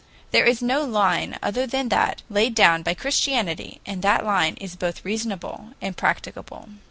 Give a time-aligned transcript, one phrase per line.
[0.31, 4.75] There is no line other than that laid down by Christianity, and that line is
[4.75, 6.67] both reasonable and practicable.